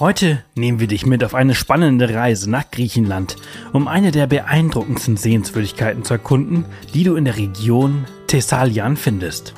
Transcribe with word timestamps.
Heute 0.00 0.44
nehmen 0.54 0.78
wir 0.78 0.86
dich 0.86 1.06
mit 1.06 1.24
auf 1.24 1.34
eine 1.34 1.56
spannende 1.56 2.14
Reise 2.14 2.48
nach 2.48 2.70
Griechenland, 2.70 3.34
um 3.72 3.88
eine 3.88 4.12
der 4.12 4.28
beeindruckendsten 4.28 5.16
Sehenswürdigkeiten 5.16 6.04
zu 6.04 6.14
erkunden, 6.14 6.66
die 6.94 7.02
du 7.02 7.16
in 7.16 7.24
der 7.24 7.36
Region 7.36 8.04
Thessalian 8.28 8.96
findest. 8.96 9.54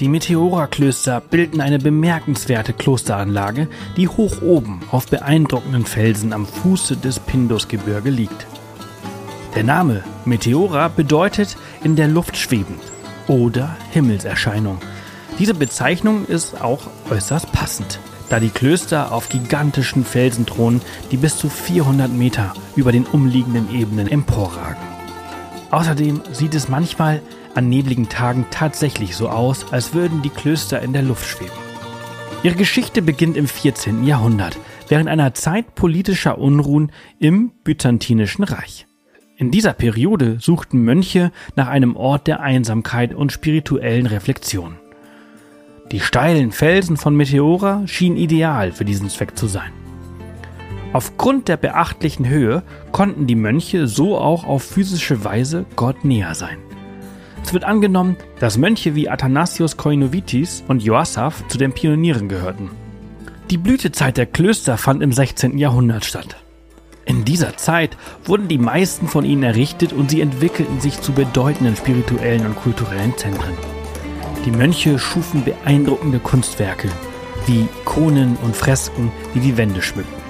Die 0.00 0.08
Meteora-Klöster 0.08 1.22
bilden 1.22 1.62
eine 1.62 1.78
bemerkenswerte 1.78 2.74
Klosteranlage, 2.74 3.68
die 3.96 4.06
hoch 4.06 4.42
oben 4.42 4.80
auf 4.90 5.06
beeindruckenden 5.06 5.86
Felsen 5.86 6.34
am 6.34 6.44
Fuße 6.46 6.98
des 6.98 7.18
Pindusgebirge 7.18 8.10
liegt. 8.10 8.46
Der 9.54 9.64
Name 9.64 10.04
Meteora 10.26 10.88
bedeutet 10.88 11.56
in 11.82 11.96
der 11.96 12.08
Luft 12.08 12.36
schwebend 12.36 12.82
oder 13.28 13.74
Himmelserscheinung. 13.92 14.78
Diese 15.38 15.54
Bezeichnung 15.54 16.26
ist 16.26 16.60
auch 16.60 16.82
äußerst 17.10 17.50
passend, 17.52 17.98
da 18.28 18.40
die 18.40 18.50
Klöster 18.50 19.12
auf 19.12 19.28
gigantischen 19.28 20.04
Felsen 20.04 20.46
thronen, 20.46 20.80
die 21.10 21.16
bis 21.16 21.36
zu 21.36 21.48
400 21.48 22.12
Meter 22.12 22.54
über 22.76 22.92
den 22.92 23.06
umliegenden 23.06 23.74
Ebenen 23.74 24.08
emporragen. 24.08 24.82
Außerdem 25.70 26.22
sieht 26.32 26.54
es 26.54 26.68
manchmal 26.68 27.20
an 27.54 27.68
nebligen 27.68 28.08
Tagen 28.08 28.46
tatsächlich 28.50 29.16
so 29.16 29.28
aus, 29.28 29.72
als 29.72 29.94
würden 29.94 30.22
die 30.22 30.30
Klöster 30.30 30.80
in 30.80 30.92
der 30.92 31.02
Luft 31.02 31.26
schweben. 31.26 31.52
Ihre 32.42 32.54
Geschichte 32.54 33.02
beginnt 33.02 33.36
im 33.36 33.48
14. 33.48 34.04
Jahrhundert, 34.04 34.56
während 34.88 35.08
einer 35.08 35.34
Zeit 35.34 35.74
politischer 35.74 36.38
Unruhen 36.38 36.92
im 37.18 37.50
Byzantinischen 37.64 38.44
Reich. 38.44 38.86
In 39.36 39.50
dieser 39.50 39.72
Periode 39.72 40.38
suchten 40.40 40.82
Mönche 40.82 41.32
nach 41.56 41.68
einem 41.68 41.96
Ort 41.96 42.26
der 42.26 42.40
Einsamkeit 42.40 43.14
und 43.14 43.32
spirituellen 43.32 44.06
Reflexion. 44.06 44.76
Die 45.90 46.00
steilen 46.00 46.52
Felsen 46.52 46.98
von 46.98 47.16
Meteora 47.16 47.86
schienen 47.86 48.18
ideal 48.18 48.72
für 48.72 48.84
diesen 48.84 49.08
Zweck 49.08 49.38
zu 49.38 49.46
sein. 49.46 49.72
Aufgrund 50.92 51.48
der 51.48 51.56
beachtlichen 51.56 52.28
Höhe 52.28 52.62
konnten 52.92 53.26
die 53.26 53.34
Mönche 53.34 53.86
so 53.86 54.16
auch 54.18 54.44
auf 54.44 54.62
physische 54.62 55.24
Weise 55.24 55.64
Gott 55.76 56.04
näher 56.04 56.34
sein. 56.34 56.58
Es 57.42 57.54
wird 57.54 57.64
angenommen, 57.64 58.16
dass 58.40 58.58
Mönche 58.58 58.94
wie 58.94 59.08
Athanasius 59.08 59.76
Koinovitis 59.76 60.64
und 60.68 60.82
Joasaph 60.82 61.46
zu 61.48 61.56
den 61.56 61.72
Pionieren 61.72 62.28
gehörten. 62.28 62.70
Die 63.50 63.58
Blütezeit 63.58 64.18
der 64.18 64.26
Klöster 64.26 64.76
fand 64.76 65.02
im 65.02 65.12
16. 65.12 65.56
Jahrhundert 65.56 66.04
statt. 66.04 66.36
In 67.06 67.24
dieser 67.24 67.56
Zeit 67.56 67.96
wurden 68.24 68.48
die 68.48 68.58
meisten 68.58 69.08
von 69.08 69.24
ihnen 69.24 69.42
errichtet 69.42 69.94
und 69.94 70.10
sie 70.10 70.20
entwickelten 70.20 70.80
sich 70.80 71.00
zu 71.00 71.12
bedeutenden 71.12 71.74
spirituellen 71.74 72.44
und 72.44 72.56
kulturellen 72.56 73.16
Zentren. 73.16 73.54
Die 74.48 74.56
Mönche 74.56 74.98
schufen 74.98 75.44
beeindruckende 75.44 76.20
Kunstwerke, 76.20 76.88
wie 77.44 77.68
Ikonen 77.82 78.38
und 78.38 78.56
Fresken, 78.56 79.12
die 79.34 79.40
die 79.40 79.58
Wände 79.58 79.82
schmückten. 79.82 80.22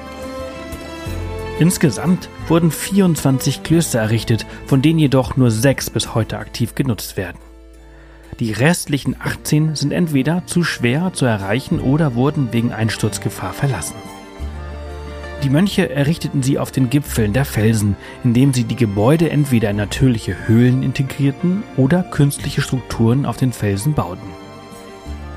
Insgesamt 1.60 2.28
wurden 2.48 2.72
24 2.72 3.62
Klöster 3.62 4.00
errichtet, 4.00 4.44
von 4.66 4.82
denen 4.82 4.98
jedoch 4.98 5.36
nur 5.36 5.52
sechs 5.52 5.88
bis 5.88 6.16
heute 6.16 6.40
aktiv 6.40 6.74
genutzt 6.74 7.16
werden. 7.16 7.38
Die 8.40 8.50
restlichen 8.50 9.14
18 9.20 9.76
sind 9.76 9.92
entweder 9.92 10.42
zu 10.46 10.64
schwer 10.64 11.12
zu 11.12 11.24
erreichen 11.24 11.78
oder 11.78 12.16
wurden 12.16 12.52
wegen 12.52 12.72
Einsturzgefahr 12.72 13.52
verlassen. 13.52 13.94
Die 15.44 15.50
Mönche 15.50 15.88
errichteten 15.88 16.42
sie 16.42 16.58
auf 16.58 16.72
den 16.72 16.90
Gipfeln 16.90 17.32
der 17.32 17.44
Felsen, 17.44 17.96
indem 18.24 18.52
sie 18.52 18.64
die 18.64 18.74
Gebäude 18.74 19.30
entweder 19.30 19.70
in 19.70 19.76
natürliche 19.76 20.48
Höhlen 20.48 20.82
integrierten 20.82 21.62
oder 21.76 22.02
künstliche 22.02 22.60
Strukturen 22.60 23.24
auf 23.24 23.36
den 23.36 23.52
Felsen 23.52 23.94
bauten. 23.94 24.26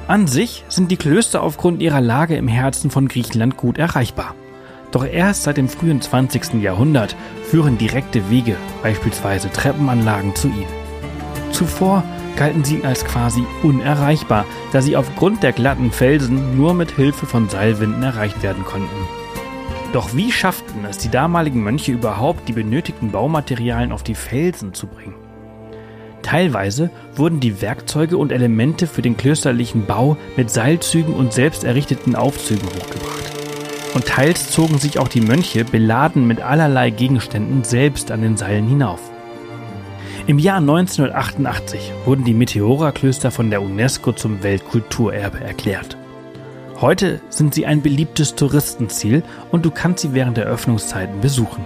An 0.07 0.25
sich 0.25 0.65
sind 0.69 0.89
die 0.89 0.97
Klöster 0.97 1.43
aufgrund 1.43 1.81
ihrer 1.81 2.01
Lage 2.01 2.35
im 2.35 2.47
Herzen 2.47 2.89
von 2.89 3.07
Griechenland 3.07 3.57
gut 3.57 3.77
erreichbar. 3.77 4.33
Doch 4.91 5.05
erst 5.05 5.43
seit 5.43 5.57
dem 5.57 5.69
frühen 5.69 6.01
20. 6.01 6.61
Jahrhundert 6.61 7.15
führen 7.45 7.77
direkte 7.77 8.29
Wege, 8.29 8.57
beispielsweise 8.81 9.51
Treppenanlagen, 9.51 10.35
zu 10.35 10.47
ihnen. 10.47 10.65
Zuvor 11.51 12.03
galten 12.35 12.63
sie 12.63 12.83
als 12.83 13.05
quasi 13.05 13.43
unerreichbar, 13.61 14.45
da 14.73 14.81
sie 14.81 14.97
aufgrund 14.97 15.43
der 15.43 15.53
glatten 15.53 15.91
Felsen 15.91 16.57
nur 16.57 16.73
mit 16.73 16.91
Hilfe 16.91 17.25
von 17.27 17.49
Seilwinden 17.49 18.03
erreicht 18.03 18.41
werden 18.41 18.65
konnten. 18.65 19.20
Doch 19.93 20.15
wie 20.15 20.31
schafften 20.31 20.85
es 20.85 20.97
die 20.97 21.09
damaligen 21.09 21.63
Mönche 21.63 21.91
überhaupt, 21.91 22.47
die 22.47 22.53
benötigten 22.53 23.11
Baumaterialien 23.11 23.91
auf 23.91 24.03
die 24.03 24.15
Felsen 24.15 24.73
zu 24.73 24.87
bringen? 24.87 25.15
Teilweise 26.21 26.89
wurden 27.15 27.39
die 27.39 27.61
Werkzeuge 27.61 28.17
und 28.17 28.31
Elemente 28.31 28.87
für 28.87 29.01
den 29.01 29.17
klösterlichen 29.17 29.85
Bau 29.85 30.15
mit 30.37 30.49
Seilzügen 30.49 31.13
und 31.13 31.33
selbst 31.33 31.63
errichteten 31.63 32.15
Aufzügen 32.15 32.67
hochgebracht. 32.67 33.31
Und 33.93 34.05
teils 34.05 34.51
zogen 34.51 34.77
sich 34.77 34.99
auch 34.99 35.09
die 35.09 35.19
Mönche 35.19 35.65
beladen 35.65 36.25
mit 36.25 36.39
allerlei 36.39 36.91
Gegenständen 36.91 37.65
selbst 37.65 38.11
an 38.11 38.21
den 38.21 38.37
Seilen 38.37 38.69
hinauf. 38.69 39.01
Im 40.27 40.39
Jahr 40.39 40.57
1988 40.57 41.91
wurden 42.05 42.23
die 42.23 42.33
Meteora-Klöster 42.33 43.31
von 43.31 43.49
der 43.49 43.61
UNESCO 43.61 44.13
zum 44.13 44.43
Weltkulturerbe 44.43 45.41
erklärt. 45.41 45.97
Heute 46.81 47.21
sind 47.29 47.53
sie 47.53 47.67
ein 47.67 47.83
beliebtes 47.83 48.33
Touristenziel 48.33 49.21
und 49.51 49.63
du 49.65 49.69
kannst 49.69 50.01
sie 50.01 50.13
während 50.13 50.37
der 50.37 50.47
Öffnungszeiten 50.47 51.21
besuchen. 51.21 51.63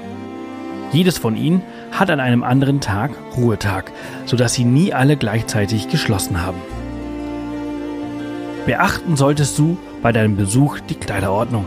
Jedes 0.92 1.18
von 1.18 1.38
ihnen 1.38 1.62
hat 1.94 2.10
an 2.10 2.20
einem 2.20 2.44
anderen 2.44 2.82
Tag 2.82 3.12
Ruhetag, 3.38 3.94
sodass 4.26 4.56
sie 4.56 4.66
nie 4.66 4.94
alle 4.94 5.16
gleichzeitig 5.16 5.88
geschlossen 5.88 6.42
haben. 6.42 6.58
Beachten 8.66 9.16
solltest 9.16 9.58
du 9.58 9.78
bei 10.02 10.12
deinem 10.12 10.36
Besuch 10.36 10.82
die 10.82 10.96
Kleiderordnung. 10.96 11.64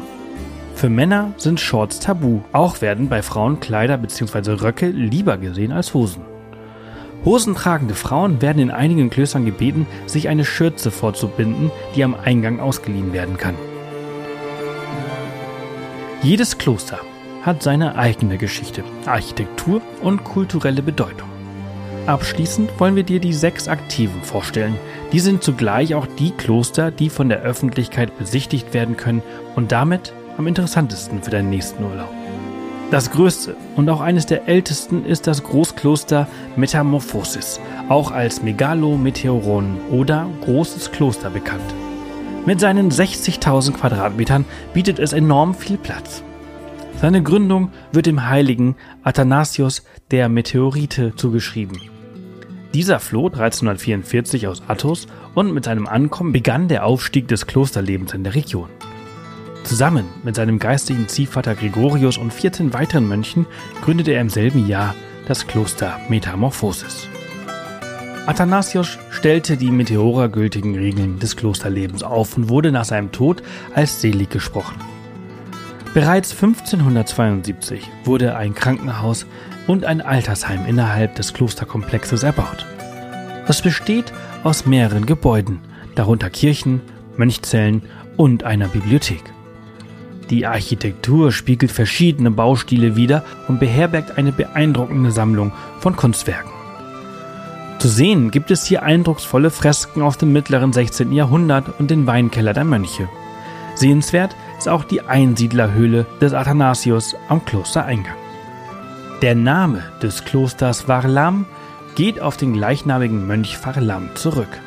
Für 0.75 0.90
Männer 0.90 1.32
sind 1.38 1.58
Shorts 1.58 2.00
tabu, 2.00 2.40
auch 2.52 2.82
werden 2.82 3.08
bei 3.08 3.23
Frauen 3.23 3.61
Kleider 3.61 3.96
bzw. 3.96 4.62
Röcke 4.62 4.88
lieber 4.88 5.38
gesehen 5.38 5.73
als 5.73 5.94
Hosen. 5.94 6.38
Hosentragende 7.25 7.94
Frauen 7.94 8.41
werden 8.41 8.62
in 8.62 8.70
einigen 8.70 9.11
Klöstern 9.11 9.44
gebeten, 9.44 9.87
sich 10.06 10.29
eine 10.29 10.44
Schürze 10.44 10.91
vorzubinden, 10.91 11.70
die 11.94 12.05
am 12.05 12.15
Eingang 12.15 12.61
ausgeliehen 12.61 13.12
werden 13.12 13.37
kann. 13.37 13.55
Jedes 16.23 16.59
Kloster 16.59 17.00
hat 17.43 17.62
seine 17.62 17.97
eigene 17.97 18.38
Geschichte, 18.38 18.82
Architektur 19.06 19.81
und 20.03 20.25
kulturelle 20.25 20.82
Bedeutung. 20.82 21.29
Abschließend 22.06 22.70
wollen 22.81 22.97
wir 22.97 23.03
dir 23.03 23.21
die 23.21 23.35
sechs 23.35 23.69
Aktiven 23.69 24.23
vorstellen. 24.23 24.76
Die 25.12 25.21
sind 25.21 25.43
zugleich 25.43 25.94
auch 25.94 26.06
die 26.19 26.31
Kloster, 26.31 26.91
die 26.91 27.11
von 27.11 27.29
der 27.29 27.43
Öffentlichkeit 27.43 28.17
besichtigt 28.19 28.73
werden 28.73 28.97
können 28.97 29.23
und 29.56 29.73
damit 29.73 30.14
am 30.38 30.47
interessantesten 30.47 31.23
für 31.23 31.31
deinen 31.31 31.50
nächsten 31.50 31.85
Urlaub. 31.85 32.18
Das 32.90 33.11
größte 33.11 33.55
und 33.76 33.90
auch 33.90 34.00
eines 34.00 34.25
der 34.25 34.49
ältesten 34.49 35.05
ist 35.05 35.26
das 35.26 35.43
Großkloster 35.43 36.26
Metamorphosis, 36.56 37.61
auch 37.90 38.11
als 38.11 38.43
Megalometeoron 38.43 39.79
oder 39.90 40.26
Großes 40.44 40.90
Kloster 40.90 41.29
bekannt. 41.29 41.75
Mit 42.46 42.61
seinen 42.61 42.90
60.000 42.90 43.73
Quadratmetern 43.73 44.46
bietet 44.73 44.99
es 45.00 45.12
enorm 45.12 45.55
viel 45.55 45.76
Platz. 45.76 46.23
Seine 46.99 47.23
Gründung 47.23 47.73
wird 47.93 48.06
dem 48.06 48.26
heiligen 48.26 48.75
Athanasius 49.02 49.85
der 50.11 50.31
Meteorite 50.31 51.14
zugeschrieben. 51.14 51.79
Dieser 52.73 53.00
floh 53.00 53.26
1344 53.26 54.46
aus 54.46 54.62
Athos 54.67 55.08
und 55.35 55.52
mit 55.52 55.64
seinem 55.64 55.87
Ankommen 55.87 56.32
begann 56.32 56.69
der 56.69 56.87
Aufstieg 56.87 57.29
des 57.29 57.46
Klosterlebens 57.46 58.14
in 58.14 58.25
der 58.25 58.35
Region. 58.35 58.70
Zusammen 59.69 60.06
mit 60.25 60.35
seinem 60.35 60.59
geistigen 60.59 61.09
Ziehvater 61.09 61.55
Gregorius 61.55 62.17
und 62.17 62.32
14 62.32 62.73
weiteren 62.73 63.06
Mönchen 63.06 63.44
gründete 63.82 64.12
er 64.12 64.23
im 64.23 64.31
selben 64.31 64.67
Jahr 64.67 64.94
das 65.26 65.47
Kloster 65.47 66.00
Metamorphosis. 66.09 67.06
Athanasius 68.25 68.99
stellte 69.11 69.59
die 69.59 69.70
meteoragültigen 69.70 70.75
Regeln 70.75 71.19
des 71.19 71.37
Klosterlebens 71.37 72.03
auf 72.03 72.35
und 72.38 72.49
wurde 72.49 72.73
nach 72.73 72.87
seinem 72.87 73.12
Tod 73.12 73.43
als 73.75 74.00
selig 74.00 74.31
gesprochen. 74.31 74.76
Bereits 75.93 76.32
1572 76.32 77.91
wurde 78.05 78.37
ein 78.37 78.55
Krankenhaus 78.55 79.26
und 79.67 79.85
ein 79.85 80.00
Altersheim 80.00 80.64
innerhalb 80.64 81.14
des 81.17 81.35
Klosterkomplexes 81.35 82.23
erbaut. 82.23 82.64
Es 83.47 83.61
besteht 83.61 84.14
aus 84.44 84.64
mehreren 84.64 85.05
Gebäuden, 85.05 85.61
darunter 85.94 86.31
Kirchen, 86.31 86.81
Mönchzellen 87.19 87.82
und 88.17 88.44
einer 88.44 88.69
Bibliothek. 88.69 89.23
Die 90.30 90.46
Architektur 90.46 91.32
spiegelt 91.32 91.72
verschiedene 91.72 92.30
Baustile 92.30 92.96
wider 92.96 93.25
und 93.48 93.60
beherbergt 93.60 94.19
eine 94.19 94.32
beeindruckende 94.32 95.10
Sammlung 95.10 95.52
von 95.80 95.96
Kunstwerken. 95.96 96.50
Zu 97.78 97.88
sehen 97.88 98.30
gibt 98.30 98.50
es 98.50 98.64
hier 98.66 98.82
eindrucksvolle 98.82 99.50
Fresken 99.50 100.02
aus 100.02 100.19
dem 100.19 100.32
mittleren 100.32 100.72
16. 100.72 101.12
Jahrhundert 101.12 101.78
und 101.78 101.90
den 101.90 102.06
Weinkeller 102.06 102.52
der 102.52 102.64
Mönche. 102.64 103.08
Sehenswert 103.76 104.34
ist 104.58 104.69
auch 104.69 104.84
die 104.84 105.02
Einsiedlerhöhle 105.02 106.04
des 106.20 106.34
Athanasius 106.34 107.14
am 107.28 107.44
Klostereingang. 107.44 108.16
Der 109.22 109.34
Name 109.34 109.82
des 110.02 110.25
Klosters 110.25 110.88
Varlam 110.88 111.46
geht 111.94 112.20
auf 112.20 112.36
den 112.36 112.52
gleichnamigen 112.52 113.26
Mönch 113.26 113.56
Varlam 113.64 114.10
zurück, 114.14 114.60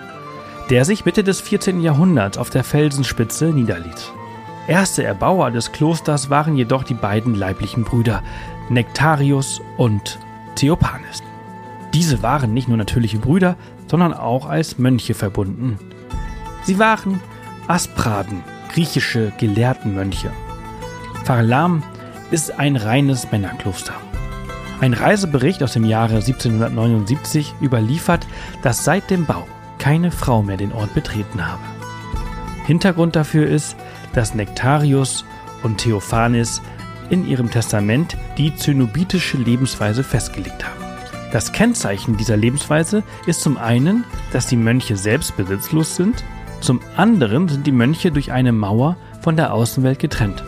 der 0.69 0.85
sich 0.85 1.05
Mitte 1.05 1.23
des 1.23 1.41
14. 1.41 1.81
Jahrhunderts 1.81 2.37
auf 2.37 2.49
der 2.49 2.63
Felsenspitze 2.63 3.47
niederließ. 3.47 4.13
Erste 4.71 5.03
Erbauer 5.03 5.51
des 5.51 5.73
Klosters 5.73 6.29
waren 6.29 6.56
jedoch 6.56 6.85
die 6.85 6.94
beiden 6.94 7.35
leiblichen 7.35 7.83
Brüder 7.83 8.23
Nektarius 8.69 9.62
und 9.75 10.18
Theophanes. 10.56 11.21
Diese 11.94 12.23
waren 12.23 12.53
nicht 12.53 12.69
nur 12.69 12.77
natürliche 12.77 13.19
Brüder, 13.19 13.57
sondern 13.88 14.13
auch 14.13 14.45
als 14.45 14.77
Mönche 14.77 15.13
verbunden. 15.13 15.77
Sie 16.63 16.79
waren 16.79 17.19
Aspraden, 17.68 18.45
griechische 18.71 19.33
Gelehrtenmönche. 19.38 20.31
Farlam 21.25 21.83
ist 22.31 22.57
ein 22.57 22.77
reines 22.77 23.29
Männerkloster. 23.29 23.95
Ein 24.79 24.94
Reisebericht 24.94 25.63
aus 25.63 25.73
dem 25.73 25.83
Jahre 25.83 26.15
1779 26.15 27.56
überliefert, 27.59 28.25
dass 28.62 28.85
seit 28.85 29.09
dem 29.09 29.25
Bau 29.25 29.45
keine 29.79 30.12
Frau 30.12 30.41
mehr 30.41 30.56
den 30.56 30.71
Ort 30.71 30.94
betreten 30.94 31.45
habe. 31.45 31.62
Hintergrund 32.65 33.18
dafür 33.18 33.47
ist, 33.47 33.75
dass 34.13 34.35
Nektarius 34.35 35.25
und 35.63 35.77
Theophanes 35.77 36.61
in 37.09 37.27
ihrem 37.27 37.51
Testament 37.51 38.17
die 38.37 38.55
zynobitische 38.55 39.37
Lebensweise 39.37 40.03
festgelegt 40.03 40.65
haben. 40.65 40.81
Das 41.31 41.51
Kennzeichen 41.51 42.17
dieser 42.17 42.37
Lebensweise 42.37 43.03
ist 43.25 43.41
zum 43.41 43.57
einen, 43.57 44.03
dass 44.33 44.47
die 44.47 44.57
Mönche 44.57 44.97
selbst 44.97 45.37
besitzlos 45.37 45.95
sind, 45.95 46.23
zum 46.59 46.79
anderen 46.95 47.47
sind 47.47 47.65
die 47.65 47.71
Mönche 47.71 48.11
durch 48.11 48.31
eine 48.31 48.51
Mauer 48.51 48.97
von 49.21 49.35
der 49.35 49.53
Außenwelt 49.53 49.99
getrennt. 49.99 50.43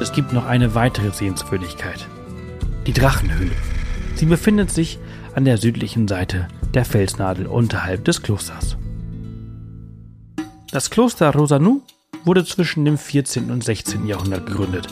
Es 0.00 0.12
gibt 0.12 0.32
noch 0.32 0.46
eine 0.46 0.74
weitere 0.74 1.10
Sehenswürdigkeit. 1.10 2.06
Die 2.86 2.92
Drachenhöhle. 2.92 3.52
Sie 4.14 4.26
befindet 4.26 4.70
sich 4.70 4.98
an 5.34 5.44
der 5.44 5.58
südlichen 5.58 6.08
Seite 6.08 6.48
der 6.74 6.84
Felsnadel 6.84 7.46
unterhalb 7.46 8.04
des 8.04 8.22
Klosters. 8.22 8.76
Das 10.70 10.90
Kloster 10.90 11.32
Rosanu 11.32 11.80
wurde 12.24 12.44
zwischen 12.44 12.84
dem 12.84 12.98
14. 12.98 13.50
und 13.50 13.64
16. 13.64 14.06
Jahrhundert 14.06 14.46
gegründet. 14.46 14.88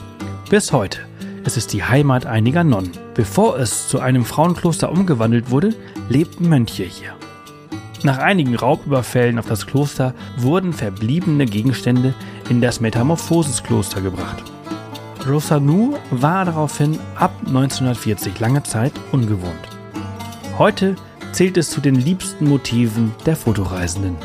Bis 0.50 0.72
heute 0.72 1.00
ist 1.44 1.56
es 1.56 1.66
die 1.66 1.84
Heimat 1.84 2.26
einiger 2.26 2.64
Nonnen. 2.64 2.92
Bevor 3.14 3.58
es 3.58 3.88
zu 3.88 4.00
einem 4.00 4.24
Frauenkloster 4.24 4.90
umgewandelt 4.90 5.50
wurde, 5.50 5.74
lebten 6.08 6.48
Mönche 6.48 6.84
hier. 6.84 7.14
Nach 8.02 8.18
einigen 8.18 8.54
Raubüberfällen 8.54 9.38
auf 9.38 9.46
das 9.46 9.66
Kloster 9.66 10.14
wurden 10.36 10.72
verbliebene 10.72 11.46
Gegenstände 11.46 12.14
in 12.48 12.60
das 12.60 12.80
Metamorphosis-Kloster 12.80 14.00
gebracht. 14.00 14.44
Rosanu 15.26 15.96
war 16.10 16.44
daraufhin 16.44 16.98
ab 17.16 17.32
1940 17.46 18.38
lange 18.38 18.62
Zeit 18.62 18.92
ungewohnt. 19.10 19.68
Heute 20.58 20.96
zählt 21.32 21.56
es 21.56 21.70
zu 21.70 21.80
den 21.80 21.96
liebsten 21.96 22.48
Motiven 22.48 23.14
der 23.26 23.36
Fotoreisenden. 23.36 24.16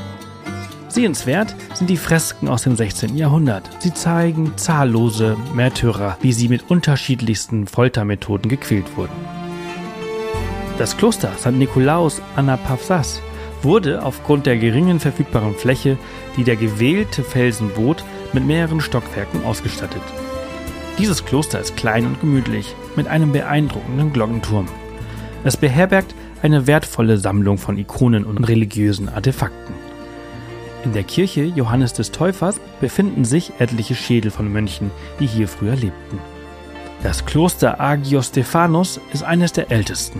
Sehenswert 0.93 1.55
sind 1.73 1.89
die 1.89 1.97
Fresken 1.97 2.47
aus 2.47 2.61
dem 2.61 2.75
16. 2.75 3.17
Jahrhundert. 3.17 3.67
Sie 3.79 3.95
zeigen 3.95 4.53
zahllose 4.57 5.35
Märtyrer, 5.55 6.17
wie 6.21 6.33
sie 6.33 6.49
mit 6.49 6.69
unterschiedlichsten 6.69 7.65
Foltermethoden 7.65 8.47
gequält 8.47 8.95
wurden. 8.95 9.15
Das 10.77 10.95
Kloster 10.95 11.31
St. 11.39 11.53
Nikolaus 11.53 12.21
Anapavsas 12.35 13.21
wurde 13.63 14.03
aufgrund 14.03 14.45
der 14.45 14.57
geringen 14.57 14.99
verfügbaren 14.99 15.55
Fläche, 15.55 15.97
die 16.37 16.43
der 16.43 16.57
gewählte 16.57 17.23
Felsen 17.23 17.69
bot, 17.69 18.03
mit 18.31 18.45
mehreren 18.45 18.79
Stockwerken 18.79 19.43
ausgestattet. 19.45 20.03
Dieses 20.99 21.25
Kloster 21.25 21.59
ist 21.59 21.75
klein 21.75 22.05
und 22.05 22.21
gemütlich, 22.21 22.75
mit 22.95 23.07
einem 23.07 23.31
beeindruckenden 23.31 24.13
Glockenturm. 24.13 24.67
Es 25.43 25.57
beherbergt 25.57 26.13
eine 26.43 26.67
wertvolle 26.67 27.17
Sammlung 27.17 27.57
von 27.57 27.79
Ikonen 27.79 28.25
und 28.25 28.43
religiösen 28.43 29.09
Artefakten. 29.09 29.82
In 30.83 30.91
der 30.91 31.03
Kirche 31.03 31.43
Johannes 31.43 31.93
des 31.93 32.11
Täufers 32.11 32.59
befinden 32.81 33.23
sich 33.23 33.53
etliche 33.59 33.95
Schädel 33.95 34.31
von 34.31 34.51
Mönchen, 34.51 34.91
die 35.19 35.25
hier 35.25 35.47
früher 35.47 35.75
lebten. 35.75 36.19
Das 37.03 37.25
Kloster 37.25 37.79
Agios 37.79 38.27
Stephanos 38.27 38.99
ist 39.13 39.23
eines 39.23 39.53
der 39.53 39.71
ältesten. 39.71 40.19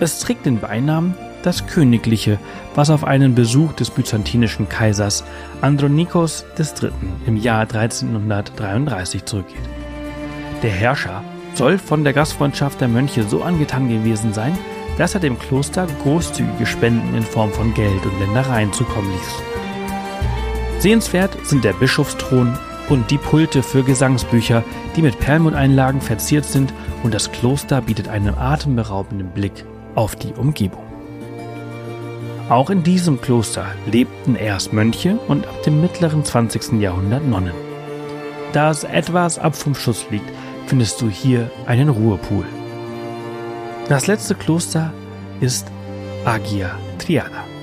Es 0.00 0.20
trägt 0.20 0.44
den 0.44 0.60
Beinamen 0.60 1.14
das 1.42 1.66
Königliche, 1.66 2.38
was 2.74 2.90
auf 2.90 3.04
einen 3.04 3.34
Besuch 3.34 3.72
des 3.72 3.90
byzantinischen 3.90 4.68
Kaisers 4.68 5.24
Andronikos 5.60 6.44
III. 6.58 6.90
im 7.26 7.36
Jahr 7.36 7.62
1333 7.62 9.24
zurückgeht. 9.24 9.56
Der 10.62 10.70
Herrscher 10.70 11.22
soll 11.54 11.78
von 11.78 12.04
der 12.04 12.12
Gastfreundschaft 12.12 12.80
der 12.80 12.88
Mönche 12.88 13.24
so 13.24 13.42
angetan 13.42 13.88
gewesen 13.88 14.32
sein, 14.32 14.58
dass 14.98 15.14
er 15.14 15.20
dem 15.20 15.38
Kloster 15.38 15.86
großzügige 16.02 16.66
Spenden 16.66 17.14
in 17.14 17.22
Form 17.22 17.52
von 17.52 17.74
Geld 17.74 18.04
und 18.04 18.18
Ländereien 18.20 18.72
zukommen 18.72 19.10
ließ. 19.10 19.53
Sehenswert 20.84 21.34
sind 21.46 21.64
der 21.64 21.72
Bischofsthron 21.72 22.58
und 22.90 23.10
die 23.10 23.16
Pulte 23.16 23.62
für 23.62 23.82
Gesangsbücher, 23.84 24.62
die 24.94 25.00
mit 25.00 25.18
Perlmutteinlagen 25.18 26.02
verziert 26.02 26.44
sind 26.44 26.74
und 27.02 27.14
das 27.14 27.32
Kloster 27.32 27.80
bietet 27.80 28.08
einen 28.08 28.36
atemberaubenden 28.36 29.30
Blick 29.30 29.64
auf 29.94 30.14
die 30.14 30.34
Umgebung. 30.34 30.84
Auch 32.50 32.68
in 32.68 32.82
diesem 32.82 33.18
Kloster 33.18 33.64
lebten 33.86 34.36
erst 34.36 34.74
Mönche 34.74 35.18
und 35.26 35.46
ab 35.46 35.62
dem 35.62 35.80
mittleren 35.80 36.22
20. 36.22 36.78
Jahrhundert 36.82 37.26
Nonnen. 37.26 37.54
Da 38.52 38.70
es 38.70 38.84
etwas 38.84 39.38
ab 39.38 39.56
vom 39.56 39.74
Schuss 39.74 40.04
liegt, 40.10 40.30
findest 40.66 41.00
du 41.00 41.08
hier 41.08 41.50
einen 41.64 41.88
Ruhepool. 41.88 42.44
Das 43.88 44.06
letzte 44.06 44.34
Kloster 44.34 44.92
ist 45.40 45.66
Agia 46.26 46.78
Triada 46.98 47.53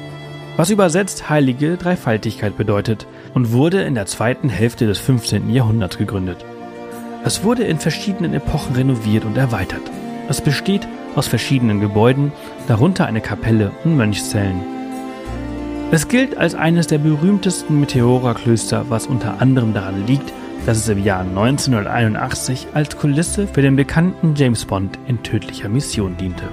was 0.58 0.70
übersetzt 0.70 1.30
heilige 1.30 1.78
Dreifaltigkeit 1.78 2.58
bedeutet 2.58 3.08
und 3.34 3.52
wurde 3.52 3.82
in 3.82 3.96
der 3.96 4.06
zweiten 4.06 4.50
Hälfte 4.50 4.86
des 4.86 5.00
15. 5.00 5.50
Jahrhunderts 5.50 5.98
gegründet. 5.98 6.46
Es 7.24 7.44
wurde 7.44 7.64
in 7.64 7.80
verschiedenen 7.80 8.34
Epochen 8.34 8.76
renoviert 8.76 9.26
und 9.26 9.38
erweitert. 9.38 9.82
Es 10.28 10.42
besteht 10.42 10.88
aus 11.16 11.28
verschiedenen 11.28 11.80
Gebäuden, 11.80 12.32
darunter 12.68 13.06
eine 13.06 13.22
Kapelle 13.22 13.72
und 13.84 13.96
Mönchszellen. 13.96 14.62
Es 15.92 16.08
gilt 16.08 16.38
als 16.38 16.56
eines 16.56 16.88
der 16.88 17.00
berühmtesten 17.00 17.80
Meteora-Klöster, 17.80 18.86
was 18.90 19.08
unter 19.08 19.42
anderem 19.42 19.74
daran 19.74 20.08
liegt, 20.08 20.32
dass 20.66 20.78
es 20.78 20.88
im 20.88 21.04
Jahr 21.04 21.22
1981 21.22 22.68
als 22.74 22.98
Kulisse 22.98 23.48
für 23.48 23.62
den 23.62 23.76
bekannten 23.76 24.34
James 24.36 24.66
Bond 24.66 24.98
in 25.08 25.22
tödlicher 25.22 25.70
Mission 25.70 26.16
diente. 26.18 26.46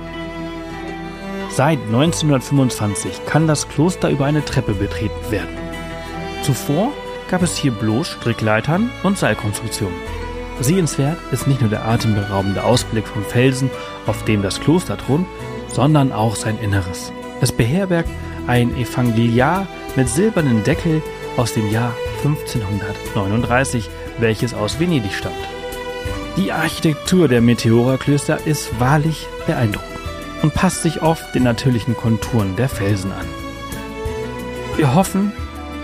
Seit 1.59 1.81
1925 1.87 3.27
kann 3.27 3.49
das 3.49 3.69
Kloster 3.69 4.11
über 4.11 4.27
eine 4.27 4.45
Treppe 4.45 4.75
betreten 4.75 5.29
werden. 5.29 5.59
Zuvor 6.45 6.93
gab 7.29 7.43
es 7.43 7.57
hier 7.57 7.73
bloß 7.73 8.07
Strickleitern 8.07 8.91
und 9.03 9.19
Seilkonstruktionen. 9.19 9.97
Sehenswert 10.61 11.19
ist 11.33 11.49
nicht 11.49 11.61
nur 11.61 11.69
der 11.69 11.85
atemberaubende 11.85 12.62
Ausblick 12.62 13.09
vom 13.09 13.25
Felsen, 13.25 13.73
auf 14.07 14.25
dem 14.25 14.41
das 14.41 14.61
Kloster 14.61 14.97
thront, 14.97 15.27
sondern 15.67 16.12
auch 16.12 16.37
sein 16.37 16.61
Inneres. 16.61 17.12
Es 17.41 17.50
beherbergt 17.50 18.11
ein 18.47 18.77
Evangeliar 18.77 19.67
mit 19.97 20.09
silbernen 20.09 20.62
Deckel 20.62 21.03
aus 21.37 21.55
dem 21.55 21.69
Jahr 21.73 21.93
1539, 22.23 23.91
welches 24.21 24.55
aus 24.55 24.79
Venedig 24.79 25.12
stammt. 25.12 25.35
Die 26.37 26.53
Architektur 26.53 27.27
der 27.27 27.41
Meteora-Klöster 27.41 28.47
ist 28.47 28.79
wahrlich 28.79 29.27
beeindruckend 29.49 29.98
und 30.42 30.54
passt 30.54 30.83
sich 30.83 31.02
oft 31.02 31.35
den 31.35 31.42
natürlichen 31.42 31.97
Konturen 31.97 32.57
der 32.57 32.68
Felsen 32.68 33.12
an. 33.12 33.26
Wir 34.76 34.95
hoffen, 34.95 35.33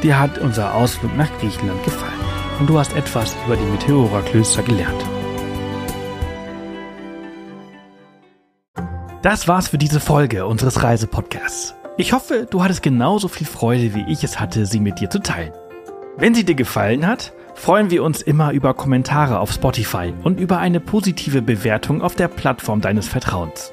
dir 0.03 0.19
hat 0.19 0.39
unser 0.39 0.75
Ausflug 0.75 1.17
nach 1.17 1.31
Griechenland 1.39 1.83
gefallen 1.85 2.13
und 2.61 2.69
du 2.69 2.79
hast 2.79 2.95
etwas 2.97 3.35
über 3.47 3.57
die 3.57 3.65
Meteora-Klöster 3.65 4.63
gelernt. 4.63 5.05
Das 9.23 9.49
war's 9.49 9.69
für 9.69 9.79
diese 9.79 10.01
Folge 10.01 10.47
unseres 10.47 10.83
Reisepodcasts. 10.83 11.75
Ich 11.97 12.13
hoffe, 12.13 12.47
du 12.51 12.63
hattest 12.63 12.83
genauso 12.83 13.29
viel 13.29 13.47
Freude, 13.47 13.95
wie 13.95 14.05
ich 14.07 14.23
es 14.23 14.39
hatte, 14.39 14.67
sie 14.67 14.81
mit 14.81 15.01
dir 15.01 15.09
zu 15.09 15.21
teilen. 15.21 15.53
Wenn 16.17 16.35
sie 16.35 16.45
dir 16.45 16.55
gefallen 16.55 17.07
hat, 17.07 17.33
freuen 17.55 17.91
wir 17.91 18.05
uns 18.05 18.21
immer 18.21 18.53
über 18.53 18.75
Kommentare 18.75 19.39
auf 19.39 19.51
Spotify 19.51 20.13
und 20.23 20.39
über 20.39 20.59
eine 20.59 20.81
positive 20.81 21.41
Bewertung 21.41 22.03
auf 22.03 22.15
der 22.15 22.29
Plattform 22.29 22.81
deines 22.81 23.09
Vertrauens. 23.09 23.73